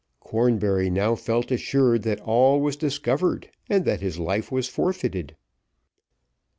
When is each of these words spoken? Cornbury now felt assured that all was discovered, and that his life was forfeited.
Cornbury 0.19 0.89
now 0.89 1.13
felt 1.13 1.51
assured 1.51 2.01
that 2.01 2.19
all 2.21 2.59
was 2.59 2.75
discovered, 2.75 3.51
and 3.69 3.85
that 3.85 4.01
his 4.01 4.17
life 4.17 4.51
was 4.51 4.67
forfeited. 4.67 5.35